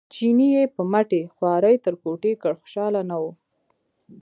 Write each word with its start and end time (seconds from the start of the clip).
چیني 0.13 0.47
یې 0.55 0.63
په 0.75 0.81
مټې 0.91 1.21
خوارۍ 1.33 1.75
تر 1.85 1.93
کوټې 2.03 2.33
کړ 2.41 2.53
خوشاله 2.61 3.01
نه 3.09 3.17
و. 3.21 3.23